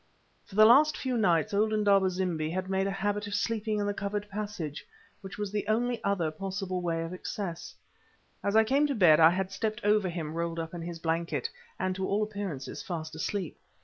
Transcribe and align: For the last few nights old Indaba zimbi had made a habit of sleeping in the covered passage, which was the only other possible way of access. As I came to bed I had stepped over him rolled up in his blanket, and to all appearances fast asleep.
For 0.45 0.55
the 0.55 0.65
last 0.65 0.97
few 0.97 1.15
nights 1.15 1.53
old 1.53 1.71
Indaba 1.71 2.09
zimbi 2.09 2.49
had 2.49 2.71
made 2.71 2.87
a 2.87 2.91
habit 3.05 3.27
of 3.27 3.35
sleeping 3.35 3.77
in 3.79 3.85
the 3.85 3.93
covered 3.93 4.27
passage, 4.31 4.83
which 5.21 5.37
was 5.37 5.51
the 5.51 5.67
only 5.67 6.03
other 6.03 6.31
possible 6.31 6.81
way 6.81 7.03
of 7.03 7.13
access. 7.13 7.75
As 8.43 8.55
I 8.55 8.63
came 8.63 8.87
to 8.87 8.95
bed 8.95 9.19
I 9.19 9.29
had 9.29 9.51
stepped 9.51 9.83
over 9.85 10.09
him 10.09 10.33
rolled 10.33 10.57
up 10.57 10.73
in 10.73 10.81
his 10.81 10.97
blanket, 10.97 11.51
and 11.77 11.95
to 11.95 12.07
all 12.07 12.23
appearances 12.23 12.81
fast 12.81 13.13
asleep. 13.13 13.59